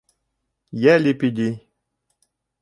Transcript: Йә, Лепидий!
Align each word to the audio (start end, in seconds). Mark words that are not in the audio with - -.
Йә, 0.85 0.95
Лепидий! 1.03 1.53